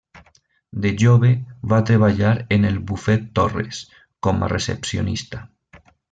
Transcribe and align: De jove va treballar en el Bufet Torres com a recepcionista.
De 0.83 0.91
jove 1.01 1.27
va 1.73 1.81
treballar 1.89 2.31
en 2.57 2.65
el 2.69 2.79
Bufet 2.91 3.27
Torres 3.41 3.83
com 4.29 4.41
a 4.41 4.49
recepcionista. 4.55 5.43